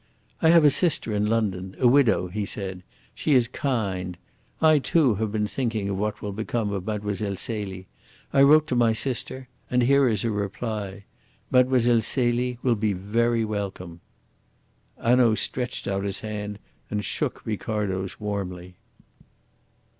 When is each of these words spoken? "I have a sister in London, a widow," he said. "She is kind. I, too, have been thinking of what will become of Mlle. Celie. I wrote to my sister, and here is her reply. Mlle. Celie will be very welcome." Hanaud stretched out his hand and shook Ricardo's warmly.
"I 0.41 0.49
have 0.49 0.65
a 0.65 0.71
sister 0.71 1.13
in 1.13 1.27
London, 1.27 1.75
a 1.77 1.87
widow," 1.87 2.27
he 2.27 2.43
said. 2.43 2.81
"She 3.13 3.35
is 3.35 3.47
kind. 3.47 4.17
I, 4.59 4.79
too, 4.79 5.13
have 5.13 5.31
been 5.31 5.45
thinking 5.45 5.89
of 5.91 5.97
what 5.97 6.23
will 6.23 6.31
become 6.31 6.71
of 6.71 6.87
Mlle. 6.87 7.35
Celie. 7.35 7.85
I 8.33 8.41
wrote 8.41 8.65
to 8.69 8.75
my 8.75 8.93
sister, 8.93 9.47
and 9.69 9.83
here 9.83 10.07
is 10.09 10.23
her 10.23 10.31
reply. 10.31 11.05
Mlle. 11.51 12.01
Celie 12.01 12.57
will 12.63 12.73
be 12.73 12.93
very 12.93 13.45
welcome." 13.45 14.01
Hanaud 14.99 15.35
stretched 15.35 15.87
out 15.87 16.03
his 16.03 16.21
hand 16.21 16.57
and 16.89 17.05
shook 17.05 17.45
Ricardo's 17.45 18.19
warmly. 18.19 18.77